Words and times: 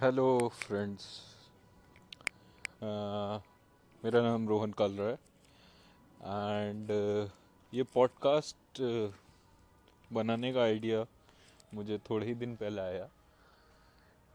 Hello 0.00 0.48
friends 0.54 1.04
मेरा 4.02 4.20
नाम 4.22 4.48
रोहन 4.48 4.72
कालरा 4.72 5.04
है। 5.04 5.14
एंड 6.62 6.90
ये 7.72 7.82
पॉडकास्ट 7.94 8.80
बनाने 10.10 10.52
का 10.52 10.62
आइडिया 10.62 11.04
मुझे 11.74 11.98
थोड़े 12.10 12.26
ही 12.26 12.34
दिन 12.34 12.54
पहले 12.56 12.80
आया। 12.80 13.08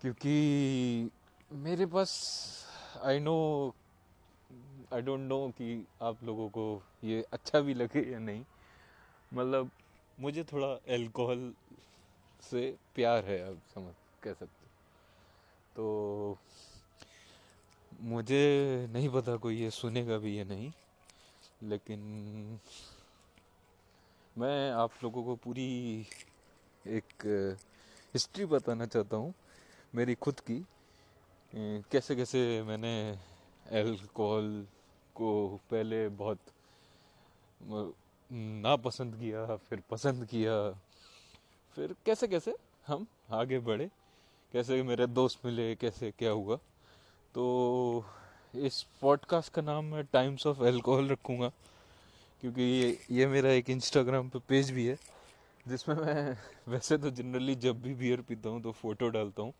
क्योंकि 0.01 1.09
मेरे 1.51 1.85
पास 1.85 2.15
I 3.03 3.19
know 3.19 3.35
I 4.93 5.01
don't 5.01 5.27
know 5.27 5.47
कि 5.57 5.85
आप 6.01 6.23
लोगों 6.23 6.49
को 6.49 6.65
ये 7.03 7.21
अच्छा 7.33 7.59
भी 7.59 7.73
लगे 7.73 8.03
या 8.11 8.19
नहीं। 8.19 8.43
मतलब 9.33 9.69
मुझे 10.19 10.43
थोड़ा 10.43 10.73
अल्कोहल 10.95 11.53
से 12.41 12.75
प्यार 12.95 13.25
है 13.25 13.39
आप 13.49 13.61
समझ, 13.75 13.93
कह 14.23 14.33
सकते 14.33 14.60
तो 15.75 16.37
मुझे 18.03 18.87
नहीं 18.91 19.09
पता 19.09 19.35
कोई 19.37 19.55
ये 19.57 19.69
सुनेगा 19.71 20.17
भी 20.17 20.37
या 20.39 20.43
नहीं, 20.45 20.71
लेकिन 21.63 21.99
मैं 24.35 24.71
आप 24.73 24.91
लोगों 25.03 25.23
को 25.23 25.35
पूरी 25.35 25.69
एक 26.85 27.25
हिस्ट्री 28.13 28.45
बताना 28.47 28.85
चाहता 28.85 29.17
हूँ 29.17 29.33
मेरी 29.93 30.15
खुद 30.15 30.39
की। 30.39 30.63
कैसे 31.53 32.15
कैसे 32.15 32.41
मैंने 32.63 32.93
अल्कोहल 33.71 34.65
को 35.15 35.59
पहले 35.71 36.07
बहुत 36.09 36.39
ना 38.31 38.75
पसंद 38.77 39.15
किया, 39.15 39.55
फिर 39.57 39.81
पसंद 39.89 40.25
किया, 40.25 40.55
फिर 41.77 41.95
कैसे 42.05 42.27
कैसे 42.27 42.55
हम 42.87 43.05
आगे 43.31 43.59
बढ़े। 43.61 43.89
कैसे 44.53 44.81
मेरे 44.83 45.05
दोस्त 45.07 45.45
मिले, 45.45 45.75
कैसे, 45.75 46.11
क्या 46.11 46.31
हुआ। 46.31 46.55
तो 47.35 48.05
इस 48.53 48.81
पॉडकास्ट 49.01 49.53
का 49.53 49.61
नाम 49.61 49.85
मैं 49.85 50.03
टाइम्स 50.13 50.47
ऑफ़ 50.47 50.63
एल्कोहल 50.63 51.09
रखूँगा, 51.09 51.47
क्योंकि 52.43 52.61
ये 52.61 52.97
ये 53.11 53.27
मेरा 53.27 53.51
एक 53.51 53.69
इंस्टाग्राम 53.69 54.29
पे 54.29 54.39
पेज 54.49 54.71
भी 54.71 54.85
है, 54.85 54.97
जिसमें 55.65 55.95
मैं 55.95 56.37
वैसे 56.67 56.97
तो 56.97 57.09
जनरली 57.11 57.55
जब 57.57 57.81
भी 57.81 57.93
बियर 57.95 58.21
पीता 58.21 58.49
हूँ 58.49 58.61
तो 58.61 58.71
फ़ोटो 58.73 59.09
डालता 59.09 59.43
हूँ, 59.43 59.53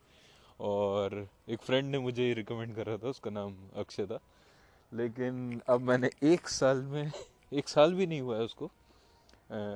और 0.59 1.27
एक 1.49 1.61
फ्रेंड 1.61 1.89
ने 1.91 1.99
मुझे 1.99 2.27
ये 2.27 2.33
रिकमेंड 2.33 2.75
करा 2.75 2.97
था, 2.97 3.07
उसका 3.07 3.31
नाम 3.31 3.55
अक्षय 3.77 4.05
था। 4.05 4.19
लेकिन 4.91 5.61
अब 5.69 5.81
मैंने 5.81 6.09
एक 6.23 6.49
साल 6.49 6.81
में, 6.83 7.11
एक 7.53 7.69
साल 7.69 7.93
भी 7.93 8.07
नहीं 8.07 8.21
हुआ 8.21 8.37
है 8.37 8.43
उसको 8.43 8.71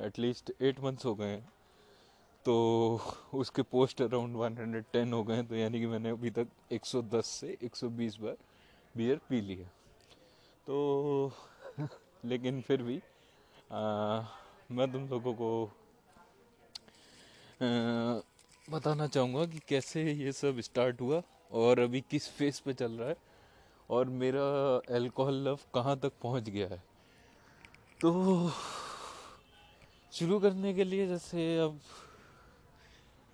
एटलीस्ट 0.06 0.52
एट 0.62 0.80
मंथ्स 0.80 1.06
हो 1.06 1.16
गए 1.16 1.28
हैं। 1.28 1.48
तो 2.46 3.02
उसके 3.34 3.62
पोस्ट 3.62 4.02
अराउंड 4.02 4.36
110 4.36 5.14
हो 5.14 5.24
गए 5.24 5.44
तो 5.44 5.56
यानी 5.56 5.80
कि 5.80 5.88
मैंने 5.88 6.10
अभी 6.10 6.30
तक 6.30 6.48
110 6.72 7.22
से 7.22 7.58
120 7.64 8.18
बार 8.20 8.38
बियर 8.98 9.20
पी 9.30 9.42
लिया 9.42 9.68
तो 10.68 11.32
लेकिन 12.26 12.62
फिर 12.62 12.84
भी 12.84 13.02
आ, 13.72 14.22
मैं 14.72 14.92
तुम 14.92 15.08
लोगों 15.08 15.34
को 15.34 15.66
आ, 17.62 18.22
बताना 18.70 19.08
चाहूँगा 19.08 19.46
कि 19.46 19.60
कैसे 19.68 20.12
ये 20.14 20.32
सब 20.32 20.60
स्टार्ट 20.60 21.02
हुआ 21.02 21.22
और 21.52 21.80
अभी 21.80 22.02
किस 22.02 22.30
फेस 22.30 22.60
पे 22.60 22.74
चल 22.74 22.92
रहा 22.92 23.10
है 23.10 23.18
और 23.90 24.06
मेरा 24.06 24.46
अल्कोहल 24.96 25.36
लव 25.36 25.60
कहाँ 25.74 26.00
तक 26.00 26.12
पहुँच 26.24 26.50
गया 26.50 26.68
है। 26.68 26.84
तो 28.02 28.52
शुरू 30.12 30.40
करने 30.40 30.74
के 30.74 30.84
लिए 30.84 31.08
जैसे 31.08 31.58
अब 31.58 31.80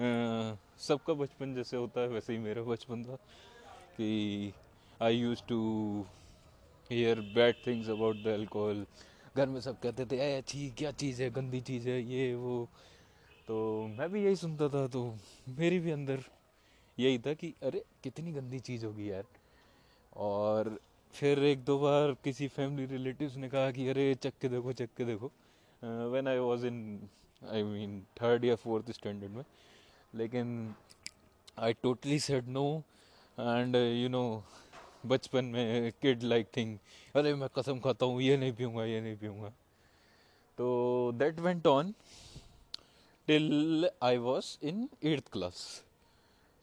सबका 0.02 1.14
बचपन 1.14 1.54
जैसे 1.56 1.78
होता 1.78 2.02
है, 2.02 2.08
वैसे 2.08 2.34
ही 2.34 2.40
मेरा 2.40 2.62
बचपन 2.64 3.04
था 3.04 3.16
कि 3.98 4.54
I 5.02 5.18
use 5.18 5.44
to 5.50 5.60
hear 6.90 7.20
bad 7.36 7.56
things 7.68 7.90
about 7.90 8.24
the 8.24 8.28
alcohol 8.28 8.86
घर 9.38 9.50
में 9.50 9.60
सब 9.62 9.80
कहते 9.80 10.06
थे 10.06 10.20
अरे 10.20 10.36
अच्छी 10.36 10.70
क्या 10.78 10.92
चीज़ 10.92 11.22
है? 11.24 11.30
गंदी 11.30 11.62
चीज़ 11.62 11.90
है, 11.90 12.02
ये, 12.04 12.34
वो। 12.36 12.68
तो 13.48 13.88
मैं 13.88 14.12
भी 14.12 14.24
यही 14.24 14.36
सुनता 14.36 14.68
था 14.70 14.88
तो 14.88 15.04
मेरी 15.50 15.80
भी 15.80 15.92
अंदर 15.92 16.24
यही 16.98 17.20
था 17.20 17.34
कि, 17.34 17.54
अरे, 17.64 17.84
कितनी 18.04 18.32
गंदी 18.32 18.60
चीज़ 18.60 18.86
होगी 18.86 19.12
यार। 19.12 19.26
और 20.18 20.80
फिर 21.14 21.44
एक 21.44 21.64
दो 21.66 21.78
बार 21.80 22.12
किसी 22.24 22.48
फैमिली 22.48 22.86
रिलेटिव्स 22.88 23.36
ने 23.38 23.50
कहा 23.50 23.72
कि, 23.72 23.88
अरे 23.90 24.14
चक 24.16 24.34
के 24.42 24.50
देखो 24.50 24.74
चक 24.74 24.90
के 24.98 25.06
देखो। 25.06 25.32
When 25.84 26.28
I 26.28 26.38
was 26.40 26.66
in 26.66 27.10
I 27.52 27.64
mean 27.64 28.02
third 28.22 28.46
या 28.46 28.56
फोर्थ 28.56 28.92
स्टैंडर्ड 28.92 29.32
में 29.32 29.44
लेकिन 30.14 30.74
I 31.60 31.74
totally 31.84 32.20
said 32.20 32.48
no 32.50 32.66
and 33.38 33.76
you 33.76 34.10
know 34.10 34.24
बचपन 35.06 35.46
में 35.46 35.92
किड 36.02 36.24
लाइक 36.24 36.48
थिंग 36.58 36.78
अरे, 37.16 37.34
मैं 37.36 37.50
कसम 37.56 37.80
खाता 37.80 38.06
हूँ, 38.06 38.22
ये 38.22 38.38
नहीं 38.38 38.54
पीऊँगा, 38.54 38.84
ये 38.86 39.02
नहीं 39.02 39.16
पीऊँगा। 39.18 39.50
तो 40.58 41.12
that 41.18 41.40
went 41.40 41.68
on 41.68 41.94
till 43.28 43.90
I 44.04 44.18
was 44.18 44.58
in 44.68 44.88
eighth 45.04 45.32
class 45.32 45.56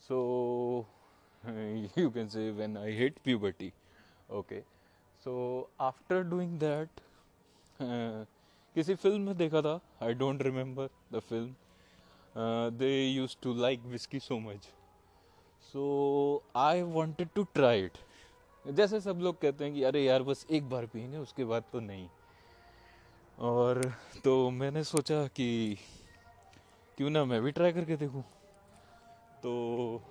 so 0.08 0.86
you 1.98 2.10
can 2.10 2.28
say 2.28 2.50
when 2.50 2.76
I 2.78 2.92
hit 2.96 3.18
puberty 3.24 3.72
okay 4.38 4.60
so 5.24 5.34
after 5.80 6.22
doing 6.30 6.58
that 6.60 7.00
किसी 8.76 8.94
फ़िल्म 8.94 9.20
में 9.22 9.36
देखा 9.36 9.62
था? 9.62 9.78
I 10.02 10.14
don't 10.14 10.42
remember 10.42 10.88
the 11.12 11.20
film 11.20 11.54
they 12.78 13.24
used 13.24 13.40
to 13.42 13.52
like 13.52 13.80
whiskey 13.92 14.20
so 14.20 14.40
much. 14.40 14.68
So, 15.72 15.82
i 16.54 16.82
wanted 16.82 17.26
to 17.36 17.46
try 17.56 17.88
it. 17.88 17.98
जैसे 18.70 19.00
सब 19.00 19.18
लोग 19.18 19.40
कहते 19.40 19.64
हैं 19.64 19.74
कि, 19.74 19.82
अरे 19.82 20.04
यार, 20.04 20.22
बस 20.22 20.46
एक 20.50 20.70
बार 20.70 20.86
पियेंगे 20.86 21.18
उसके 21.18 21.44
बाद 21.44 21.64
तो 21.72 21.80
नहीं. 21.80 22.08
और 23.38 23.94
तो 24.24 24.50
मैंने 24.50 24.84
सोचा 24.84 25.26
कि, 25.26 25.78
क्यों 26.96 27.10
ना 27.10 27.24
मैं 27.24 27.42
भी 27.42 27.50
ट्राई 27.50 27.72
करके 27.72 27.96
देखूँ? 27.96 28.22
तो 29.42 30.02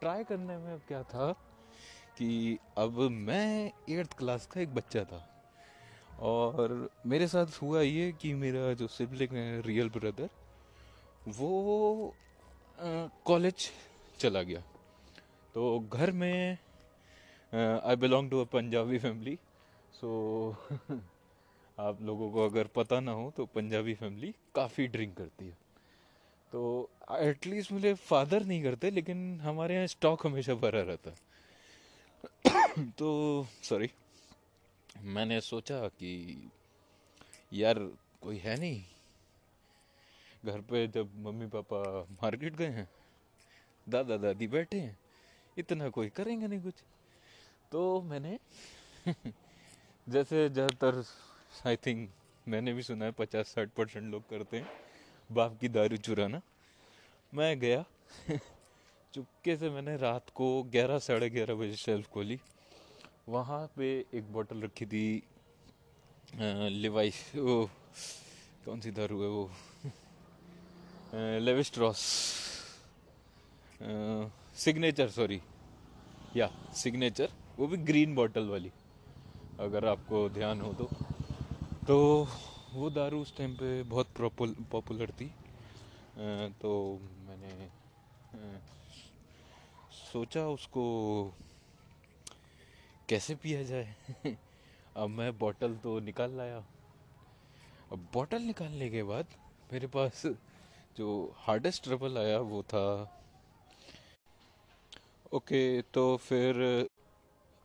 ट्राई 0.00 0.24
करने 0.24 0.56
में 0.56 0.72
अब 0.72 0.80
क्या 0.88 1.02
था 1.02 1.32
कि 2.18 2.58
अब 2.78 2.98
मैं 2.98 3.72
एट्थ 3.88 4.18
क्लास 4.18 4.46
का 4.46 4.60
एक 4.60 4.74
बच्चा 4.74 5.04
था। 5.04 5.26
और 6.20 6.90
मेरे 7.06 7.28
साथ 7.28 7.46
हुआ 7.62 7.80
ये 7.80 8.12
कि 8.12 8.34
मेरा 8.34 8.72
जो 8.72 8.86
सिबलिंग 8.86 9.32
है 9.32 9.62
रियल 9.62 9.88
ब्रदर 9.88 10.28
वो 11.28 12.14
कॉलेज 13.26 13.70
चला 14.18 14.42
गया। 14.42 14.60
तो 15.54 15.78
घर 15.80 16.10
में 16.12 16.58
I 17.86 17.96
belong 17.96 18.30
to 18.30 18.40
a 18.40 18.44
Punjabi 18.44 18.98
family 18.98 19.38
so 19.92 20.08
आप 21.78 22.02
लोगों 22.02 22.30
को 22.32 22.44
अगर 22.44 22.66
पता 22.66 23.00
ना 23.00 23.12
हो 23.12 23.32
तो 23.36 23.46
पंजाबी 23.46 23.94
फैमिली 23.94 24.34
काफ़ी 24.54 24.86
ड्रिंक 24.86 25.16
करती 25.16 25.44
है। 25.44 25.58
तो 26.52 26.90
एटलीस्ट 27.10 27.72
मुझे 27.72 27.94
फादर 27.94 28.44
नहीं 28.44 28.62
करते, 28.62 28.90
लेकिन 28.90 29.40
हमारे 29.40 29.74
यहाँ 29.74 29.86
स्टॉक 29.86 30.26
हमेशा 30.26 30.54
भरा 30.54 30.82
रहता। 30.82 31.10
तो 32.98 33.46
सॉरी 33.62 33.90
मैंने 35.00 35.40
सोचा 35.40 35.88
कि, 35.88 36.50
यार, 37.52 37.78
कोई 38.20 38.38
है 38.38 38.56
नहीं। 38.60 38.82
घर 40.46 40.60
पे 40.60 40.86
जब 40.86 41.10
मम्मी 41.16 41.46
पापा 41.46 41.80
मार्केट 42.22 42.56
गए 42.56 42.66
हैं, 42.66 42.88
दादा 43.88 44.16
दादी 44.16 44.46
बैठे 44.46 44.80
हैं, 44.80 44.98
इतना 45.56 45.88
कोई 45.88 46.08
करेंगे 46.08 46.46
नहीं 46.46 46.60
कुछ। 46.60 46.82
तो 47.72 48.02
मैंने, 48.02 48.38
जैसे 50.08 50.48
ज़्यादातर 50.48 51.02
आई 51.66 51.76
थिंक 51.76 52.08
मैंने 52.48 52.72
भी 52.72 52.82
सुना 52.82 53.04
है 53.04 53.12
पचास 53.12 53.46
साठ 53.46 53.68
परसेंट 53.68 54.10
लोग 54.10 54.28
करते 54.30 54.56
हैं, 54.56 54.68
बाप 55.32 55.58
की 55.60 55.68
दारू 55.68 55.96
चुराना। 55.96 56.40
मैं 57.34 57.58
गया, 57.60 57.84
चुपके 59.14 59.56
से 59.56 59.70
मैंने 59.70 59.96
रात 59.96 60.30
को 60.34 60.62
ग्यारह, 60.62 60.98
साढ़े 60.98 61.30
ग्यारह 61.30 61.54
बजे 61.54 61.76
शेल्फ 61.76 62.08
खोली। 62.08 62.38
वहाँ 63.28 63.66
पे 63.76 63.88
एक 64.14 64.32
बोतल 64.32 64.62
रखी 64.62 64.86
थी 64.86 65.22
लिवाइस 66.34 67.32
वो, 67.36 67.64
कौन 68.64 68.80
सी 68.80 68.90
दारू 68.90 69.22
है 69.22 69.28
वो? 69.28 69.50
लेविस्ट्रॉस 71.12 71.98
सिग्नेचर 74.56 75.08
सॉरी 75.10 75.40
या 76.36 76.48
सिग्नेचर 76.76 77.28
वो 77.58 77.66
भी 77.66 77.76
ग्रीन 77.76 78.14
बॉटल 78.14 78.48
वाली, 78.48 78.70
अगर 79.60 79.84
आपको 79.84 80.28
ध्यान 80.28 80.60
हो 80.60 80.72
तो। 80.72 80.88
तो 81.86 81.96
वो 82.72 82.90
दारू 82.90 83.20
उस 83.22 83.36
टाइम 83.36 83.54
पे 83.54 83.82
बहुत 83.82 84.06
पॉपुलर 84.72 85.10
थी। 85.10 85.26
तो 86.62 86.70
मैंने 87.26 87.68
सोचा 90.12 90.46
उसको 90.48 90.84
कैसे 93.08 93.34
पिया 93.34 93.62
जाए। 93.62 93.94
अब 94.96 95.08
मैं 95.08 95.32
बॉटल 95.38 95.74
तो 95.76 95.98
निकाल 96.00 96.36
लाया। 96.36 96.64
अब 97.92 98.06
बॉटल 98.14 98.42
निकालने 98.42 98.88
के 98.90 99.02
बाद 99.02 99.26
मेरे 99.72 99.86
पास 99.86 100.26
जो 100.96 101.34
हार्डेस्ट 101.36 101.84
ट्रबल 101.84 102.18
आया 102.18 102.38
वो 102.38 102.62
था। 102.62 102.86
ओके 105.32 105.82
तो 105.82 106.16
फिर 106.16 106.88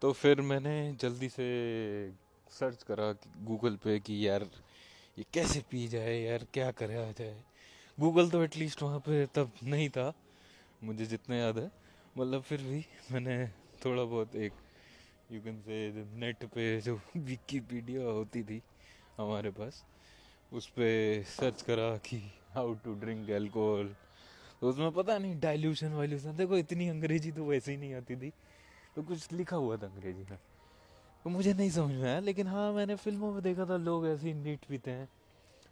तो 0.01 0.11
फिर 0.13 0.41
मैंने 0.41 0.75
जल्दी 1.01 1.29
से 1.29 1.45
सर्च 2.51 2.83
करा 2.83 3.11
गूगल 3.43 3.75
पे 3.75 3.99
कि 3.99 4.27
यार, 4.27 4.43
ये 5.17 5.25
कैसे 5.33 5.61
पी 5.71 5.87
जाए, 5.87 6.19
यार 6.19 6.45
क्या 6.53 6.69
करा 6.71 7.11
जाए। 7.11 7.43
गूगल 7.97 8.29
तो 8.29 8.43
एटलीस्ट 8.43 8.81
वहाँ 8.83 8.99
पे 8.99 9.25
तब 9.25 9.51
नहीं 9.63 9.89
था, 9.89 10.13
मुझे 10.83 11.05
जितना 11.05 11.35
याद 11.35 11.57
है। 11.57 11.71
मतलब 12.17 12.41
फिर 12.41 12.61
भी 12.61 12.85
मैंने 13.11 13.47
थोड़ा 13.85 14.03
बहुत 14.03 14.35
एक 14.35 14.53
यू 15.31 15.41
कैन 15.41 15.59
से 15.61 16.05
नेट 16.19 16.43
पे 16.45 16.81
जो 16.81 16.99
विकीपीडिया 17.17 18.03
होती 18.03 18.43
थी 18.43 18.61
हमारे 19.17 19.49
पास, 19.49 19.83
उस 20.51 20.67
पर 20.67 21.23
सर्च 21.27 21.61
करा 21.61 21.95
कि 21.97 22.21
हाउ 22.55 22.73
टू 22.83 22.93
ड्रिंक 22.95 23.29
एल्कोहल 23.29 23.95
तो 24.61 24.69
उसमें 24.69 24.91
पता 24.91 25.17
नहीं 25.17 25.39
डाइल्यूशन 25.39 25.93
वाइल्यूशन 25.93 26.35
देखो 26.35 26.57
इतनी 26.57 26.87
अंग्रेज़ी 26.89 27.31
तो 27.31 27.45
वैसे 27.45 27.71
ही 27.71 27.77
नहीं 27.77 27.93
आती 27.93 28.15
थी। 28.15 28.31
तो 28.95 29.03
कुछ 29.03 29.31
लिखा 29.31 29.55
हुआ 29.55 29.77
था 29.77 29.87
अंग्रेज़ी 29.87 30.23
में। 30.23 30.37
तो 31.25 31.29
मुझे 31.29 31.53
नहीं 31.53 31.69
समझ 31.69 31.93
में 31.93 32.03
आया, 32.03 32.19
लेकिन 32.19 32.47
हाँ 32.47 32.71
मैंने 32.73 32.95
फ़िल्मों 32.95 33.31
में 33.33 33.41
देखा 33.43 33.65
था, 33.65 33.77
लोग 33.77 34.07
ऐसे 34.07 34.27
ही 34.27 34.33
नीट 34.33 34.65
पीते 34.69 34.91
हैं। 34.91 35.07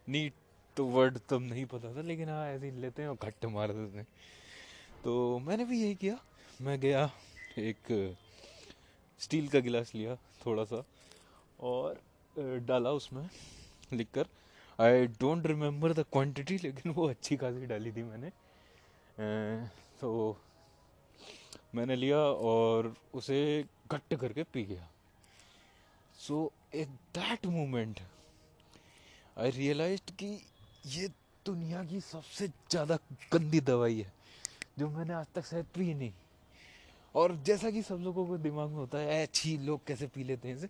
नीट 0.10 0.34
तो 0.78 0.86
वर्ड 0.88 1.18
तब 1.30 1.42
नहीं 1.42 1.66
पता 1.66 1.96
था, 1.96 2.02
लेकिन 2.02 2.30
हाँ 2.30 2.46
ऐसे 2.48 2.66
ही 2.66 2.82
लेते 2.82 3.02
हैं 3.02 3.10
और 3.10 3.18
घट्ट 3.24 3.46
मार 3.46 3.72
देते 3.74 3.98
हैं। 3.98 4.08
तो 5.04 5.40
मैंने 5.40 5.66
भी 5.66 5.82
यही 5.82 5.96
किया। 5.96 6.18
मैं 6.62 6.80
गया, 6.80 7.10
एक, 7.60 8.16
स्टील 9.20 9.48
का 9.48 9.60
गिलास 9.60 9.96
लिया 9.96 10.16
थोड़ा 10.46 10.64
सा, 10.64 10.84
और 11.60 12.02
डाला 12.68 12.92
उसमें 12.92 13.30
लिख 13.94 14.08
कर 14.14 14.28
I 14.80 15.08
don't 15.20 15.46
remember 15.48 15.94
the 15.94 16.06
quantity 16.12 16.58
लेकिन 16.64 16.92
वो 16.94 17.08
अच्छी 17.10 17.36
खासी 17.38 17.66
डाली 17.66 17.92
थी 17.92 18.04
मैंने। 18.04 18.30
तो 20.02 20.38
मैंने 21.76 21.96
लिया 21.96 22.18
और 22.18 22.94
उसे 23.14 23.40
घट्ट 23.92 24.16
करके 24.16 24.44
पी 24.44 24.64
गया। 24.66 24.88
So 26.18 26.52
at 26.76 26.88
that 27.16 27.46
moment 27.48 28.00
I 29.38 29.50
realize 29.52 30.12
कि 30.20 30.28
ये 30.88 31.08
दुनिया 31.46 31.84
की 31.84 32.00
सबसे 32.02 32.48
ज़्यादा 32.48 32.98
गंदी 33.34 33.60
दवाई 33.62 34.00
है, 34.00 34.12
जो 34.80 34.90
मैंने 34.90 35.14
आज 35.14 35.26
तक 35.36 35.46
शायद 35.46 35.66
पी 35.76 35.94
नहीं। 35.94 36.12
और 37.16 37.36
जैसा 37.46 37.72
कि 37.72 37.82
सब 37.82 38.00
लोगों 38.04 38.26
को 38.28 38.38
दिमाग 38.40 38.70
में 38.70 38.76
होता 38.76 38.98
है 38.98 39.22
अच्छी 39.24 39.58
लोग 39.60 39.86
कैसे 39.88 40.08
पी 40.08 40.24
लेते 40.24 40.48
हैं 40.48 40.56
इसे? 40.56 40.70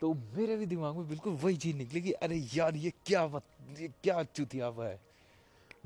तो 0.00 0.12
मेरे 0.36 0.56
भी 0.56 0.66
दिमाग 0.66 0.96
में 0.96 1.08
बिल्कुल 1.08 1.32
वही 1.42 1.56
चीज़ 1.56 1.76
निकली 1.76 2.00
कि 2.00 2.12
अरे 2.12 2.36
यार 2.54 2.76
ये 2.76 2.90
क्या 3.06 3.26
बत, 3.26 3.42
ये 3.80 3.88
क्या 4.02 4.22
चुतियापा 4.24 4.84
है। 4.84 5.00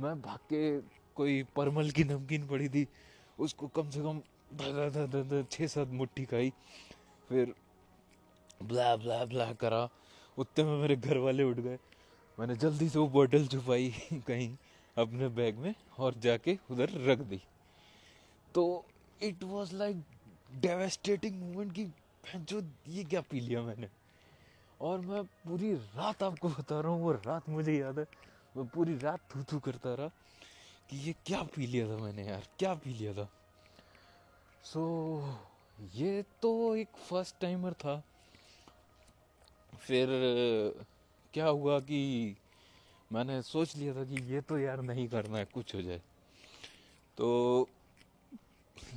मैं 0.00 0.20
भाग 0.22 0.38
के 0.52 0.80
कोई 1.16 1.42
परमल 1.56 1.90
की 1.90 2.04
नमकीन 2.04 2.46
पड़ी 2.48 2.68
थी 2.68 2.86
उसको 3.38 3.68
कम 3.68 3.90
से 3.90 4.00
कम 4.02 4.20
छः 5.50 5.66
सात 5.66 5.88
मुट्ठी 5.88 6.24
खाई 6.24 6.52
फिर 7.28 7.54
ब्ला 8.62 8.94
ब्ला 8.96 9.24
ब्ला 9.24 9.52
करा 9.60 9.88
उतने 10.38 10.64
में 10.64 10.76
मेरे 10.80 10.96
घर 10.96 11.18
वाले 11.18 11.42
उठ 11.42 11.56
गए। 11.56 11.78
मैंने 12.38 12.54
जल्दी 12.56 12.88
से 12.88 12.98
वो 12.98 13.08
बॉटल 13.08 13.46
छुपाई 13.46 13.90
कहीं 14.26 14.56
अपने 14.96 15.28
बैग 15.28 15.56
में 15.58 15.74
और 15.98 16.14
जाके 16.14 16.58
उधर 16.70 16.90
रख 17.08 17.18
दी। 17.30 17.40
तो 18.54 18.84
it 19.22 19.42
was 19.44 19.74
like 19.74 20.02
devastating 20.60 21.40
moment 21.40 21.72
की 21.72 21.86
जो 22.36 22.62
ये 22.88 23.04
क्या 23.04 23.20
पी 23.20 23.40
लिया 23.40 23.62
मैंने? 23.62 23.88
और 24.82 25.00
मैं 25.00 25.22
पूरी 25.24 25.72
रात 25.74 26.22
आपको 26.22 26.48
बता 26.48 26.80
रहा 26.80 26.92
हूँ 26.92 27.02
वो 27.02 27.12
रात 27.12 27.48
मुझे 27.48 27.72
याद 27.72 27.98
है। 27.98 28.06
मैं 28.56 28.66
पूरी 28.68 28.96
रात 28.98 29.20
थू 29.34 29.42
थू 29.42 29.58
करता 29.58 29.94
रहा 29.94 30.08
कि 30.90 30.96
ये 30.96 31.14
क्या 31.26 31.42
पी 31.54 31.66
लिया 31.66 31.86
था 31.88 31.96
मैंने 31.96 32.26
यार 32.26 32.46
क्या 32.58 32.74
पी 32.74 32.94
लिया 32.94 33.12
था। 33.14 33.28
सो 34.64 34.80
so, 34.80 35.94
ये 35.94 36.22
तो 36.42 36.50
एक 36.76 36.96
फ़र्स्ट 37.08 37.40
टाइमर 37.40 37.72
था। 37.72 38.02
फिर 39.80 40.08
क्या 41.34 41.46
हुआ 41.46 41.78
कि 41.80 42.00
मैंने 43.10 43.40
सोच 43.42 43.76
लिया 43.76 43.94
था 43.94 44.04
कि 44.04 44.22
ये 44.32 44.40
तो 44.40 44.58
यार 44.58 44.82
नहीं 44.82 45.08
करना 45.08 45.38
है 45.38 45.44
कुछ 45.44 45.74
हो 45.74 45.82
जाए। 45.82 46.00
तो 47.18 47.68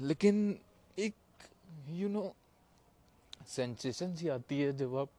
लेकिन 0.01 0.59
एक 0.99 1.15
यू 1.89 2.09
नो 2.09 2.31
सेंसेशन 3.47 4.15
सी 4.15 4.27
आती 4.27 4.59
है 4.61 4.71
जब 4.77 4.95
आप 4.97 5.09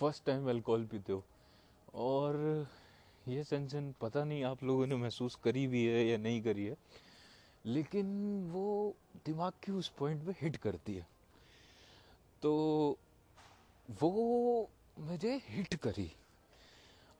फ़र्स्ट 0.00 0.24
टाइम 0.24 0.48
अल्कोहल 0.50 0.84
पीते 0.86 1.12
हो? 1.12 1.24
और 1.94 2.66
ये 3.28 3.44
सेंसन 3.44 3.92
पता 4.00 4.24
नहीं 4.24 4.44
आप 4.44 4.62
लोगों 4.64 4.86
ने 4.86 4.96
महसूस 4.96 5.34
करी 5.34 5.66
भी 5.66 5.84
है 5.86 6.04
या 6.06 6.16
नहीं 6.18 6.42
करी 6.42 6.64
है, 6.66 6.76
लेकिन 7.66 8.06
वो 8.50 8.94
दिमाग 9.26 9.52
की 9.64 9.72
उस 9.72 9.88
पॉइंट 9.88 10.24
पे 10.26 10.32
हिट 10.32 10.56
करती 10.56 10.94
है। 10.94 11.06
तो 12.42 12.52
वो 14.00 14.68
मुझे 14.98 15.36
हिट 15.48 15.74
करी। 15.74 16.10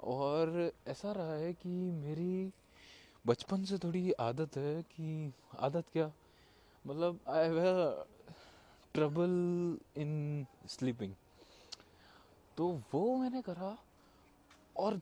और 0.00 0.72
ऐसा 0.88 1.12
रहा 1.12 1.34
है 1.34 1.52
कि 1.52 1.68
मेरी 1.92 2.52
बचपन 3.26 3.64
से 3.64 3.78
थोड़ी 3.78 4.12
आदत 4.12 4.56
है 4.56 4.82
कि 4.82 5.32
आदत 5.58 5.84
क्या? 5.92 6.12
मतलब 6.84 7.20
I 7.28 7.44
have 7.44 8.04
trouble 8.94 9.30
in 9.96 10.46
sleeping 10.66 11.14
तो 12.56 12.68
वो 12.92 13.16
मैंने 13.16 13.42
करा। 13.42 13.76
और 14.76 15.00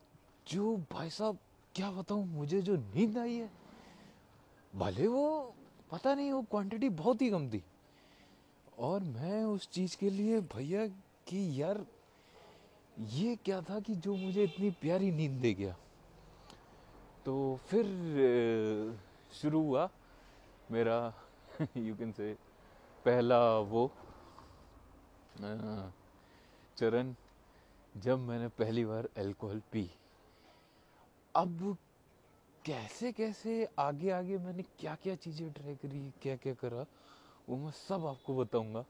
जो 0.49 0.77
भाई 0.93 1.11
साहब, 1.11 1.39
क्या 1.75 1.91
बताऊँ, 1.91 2.27
मुझे 2.27 2.61
जो 2.63 2.77
नींद 2.77 3.19
आई 3.19 3.35
है, 3.35 3.51
भले 4.75 5.07
वो, 5.07 5.55
पता 5.91 6.15
नहीं, 6.15 6.33
वो 6.33 6.43
क्वांटिटी 6.43 6.89
बहुत 6.89 7.23
ही 7.23 7.31
कम 7.31 7.49
थी। 7.51 7.63
और 8.79 9.01
मैं 9.03 9.43
उस 9.45 9.69
चीज़ 9.71 9.97
के 9.97 10.11
लिए 10.11 10.41
भैया 10.55 10.87
कि 11.29 11.63
यार, 11.63 11.85
ये 12.99 13.37
क्या 13.37 13.61
था 13.61 13.79
कि 13.81 13.95
जो 13.95 14.15
मुझे 14.17 14.45
इतनी 14.45 14.71
प्यारी 14.71 15.11
नींद 15.11 15.41
दे 15.41 15.55
गया। 15.55 15.77
तो 17.25 17.35
फिर 17.67 17.87
शुरू 19.33 19.63
हुआ 19.63 19.89
मेरा 20.71 21.15
यू 21.77 21.95
कैन 21.97 22.13
से 22.13 22.33
पहला 23.05 23.39
वो 23.59 23.91
चरण। 26.77 27.15
जब 27.95 28.19
मैंने 28.21 28.49
पहली 28.59 28.85
बार 28.85 29.09
अल्कोहल 29.19 29.63
पी, 29.73 29.91
अब 31.35 31.77
कैसे 32.65 33.11
कैसे 33.13 33.69
आगे 33.79 34.11
आगे 34.11 34.39
मैंने 34.39 34.63
क्या 34.81 34.95
क्या 35.03 35.15
चीज़ें 35.17 35.51
ट्राई 35.53 35.75
करी 35.77 36.01
क्या 36.23 36.37
क्या 36.37 36.55
करा, 36.55 36.85
वो 37.49 37.57
मैं 37.57 37.71
सब 37.71 38.07
आपको 38.07 38.37
बताऊँगा। 38.37 38.85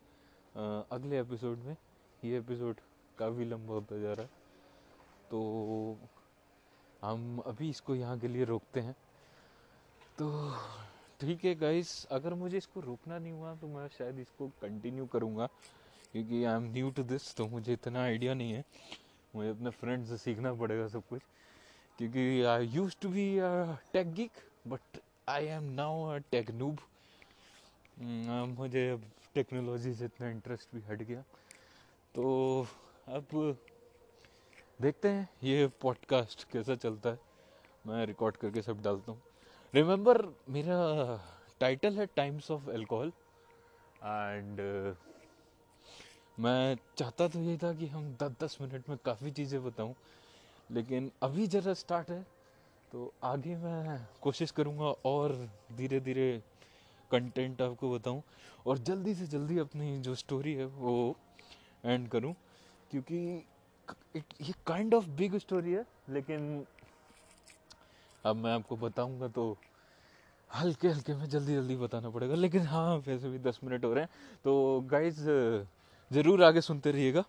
अगले 0.93 1.21
एपिसोड 1.21 1.59
में 1.59 1.76
ये 2.23 2.38
एपिसोड 2.38 2.81
काफ़ी 3.19 3.45
लंबा 3.45 3.75
होता 3.75 3.99
जा 3.99 4.12
रहा 4.12 4.23
है। 4.23 4.31
तो 5.31 5.99
हम 7.02 7.43
अभी 7.47 7.69
इसको 7.71 7.95
यहाँ 7.95 8.19
के 8.19 8.28
लिए 8.28 8.45
रोकते 8.45 8.81
हैं। 8.81 8.95
तो 10.19 10.52
ठीक 11.21 11.45
है 11.45 11.55
गाइस 11.55 12.05
अगर 12.12 12.35
मुझे 12.35 12.57
इसको 12.59 12.81
रोकना 12.81 13.19
नहीं 13.19 13.33
हुआ 13.33 13.55
तो 13.55 13.67
मैं 13.69 13.87
शायद 13.88 14.19
इसको 14.19 14.49
कंटिन्यू 14.62 15.07
करूँगा। 15.07 15.49
क्योंकि 16.12 16.45
I 16.45 16.55
am 16.55 16.73
new 16.73 16.91
to 16.91 17.03
this 17.05 17.35
तो 17.37 17.47
मुझे 17.49 17.73
इतना 17.73 18.03
आइडिया 18.03 18.35
नहीं 18.35 18.53
है। 18.53 18.65
मुझे 19.35 19.50
अपने 19.50 19.71
फ्रेंड 19.71 20.07
से 20.07 20.17
सीखना 20.19 20.53
पड़ेगा 20.55 20.87
सब 20.88 21.03
कुछ। 21.09 21.23
क्योंकि 21.99 22.43
I 22.45 22.67
use 22.67 22.97
to 23.00 23.09
be 23.09 23.27
tech 23.93 24.12
geek 24.15 24.31
but 24.69 25.00
I 25.29 25.47
am 25.47 25.65
now 25.75 26.19
tech 26.31 26.50
noob 26.50 26.79
मुझे 28.59 28.88
अब 28.91 29.03
टेक्नोलॉजी 29.35 29.95
से 29.95 30.05
इतना 30.05 30.29
इंटरेस्ट 30.31 30.75
भी 30.75 30.81
हट 30.83 31.03
गया। 31.03 31.23
तो 32.15 32.67
अब 33.09 33.57
देखते 34.81 35.09
हैं, 35.09 35.29
ये 35.45 35.67
पॉडकास्ट 35.83 36.47
कैसा 36.53 36.75
चलता 36.77 37.11
है। 37.11 37.19
मैं 37.87 38.05
रिकॉर्ड 38.07 38.37
करके 38.37 38.62
सब 38.62 38.83
डालता 38.83 39.12
हूँ। 39.12 39.21
रिमेंबर 39.75 40.23
मेरा 40.49 40.77
टाइटल 41.61 41.99
है 41.99 42.07
टाइम्स 42.17 42.50
ऑफ़ 42.50 42.69
एल्कोहल 42.71 43.09
एंड 43.09 44.61
मैं 46.38 46.76
चाहता 46.99 47.26
तो 47.28 47.40
ये 47.40 47.57
था 47.57 47.73
कि 47.75 47.87
हम 47.87 48.04
दस 48.21 48.33
दस 48.42 48.57
मिनट 48.61 48.88
में 48.88 48.97
काफ़ी 49.04 49.30
चीज़ें 49.30 49.62
बताऊँ, 49.64 49.95
लेकिन 50.71 51.11
अभी 51.23 51.47
ज़रा 51.47 51.73
स्टार्ट 51.75 52.11
है 52.11 52.21
तो 52.92 53.12
आगे 53.25 53.57
मैं 53.57 53.99
कोशिश 54.23 54.50
करूँगा 54.50 54.90
और 55.07 55.33
धीरे 55.76 56.00
धीरे 56.00 56.30
कंटेंट 57.11 57.62
आपको 57.62 57.90
बताऊँ 57.92 58.23
और 58.66 58.78
जल्दी 58.80 59.14
से 59.14 59.26
जल्दी 59.26 59.59
अपनी 59.59 59.99
जो 60.00 60.14
स्टोरी 60.14 60.52
है 60.54 60.64
वो 60.66 61.16
एंड 61.85 62.09
करूँ, 62.09 62.35
क्योंकि 62.90 63.18
इट 64.16 64.35
ये 64.40 64.54
काइंड 64.66 64.95
ऑफ़ 64.95 65.07
बिग 65.18 65.37
स्टोरी 65.38 65.73
है, 65.73 65.85
लेकिन 66.11 66.64
अब 68.25 68.37
मैं 68.37 68.52
आपको 68.52 68.76
बताऊँगा 68.76 69.28
तो 69.28 69.57
हल्के 70.50 70.88
हल्के 70.88 71.14
में 71.14 71.28
जल्दी 71.28 71.54
जल्दी 71.54 71.76
बताना 71.76 72.11
पड़ेगा, 72.11 72.35
लेकिन 72.35 72.62
हाँ 72.62 72.97
वैसे 72.99 73.28
भी 73.28 73.38
दस 73.40 73.61
मिनट 73.64 73.85
हो 73.85 73.92
रहे 73.95 74.04
हैं। 74.04 74.40
तो 74.45 74.80
गाइज़ 74.90 75.21
ज़रूर 76.11 76.43
आगे 76.45 76.61
सुनते 76.61 76.91
रहिएगा। 76.91 77.25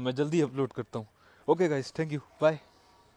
मैं 0.00 0.14
जल्दी 0.14 0.40
अपलोड 0.40 0.72
करता 0.72 0.98
हूँ। 0.98 1.06
Okay 1.48 1.68
guys 1.68 1.92
thank 1.98 2.12
you 2.12 2.20
bye 2.40 2.58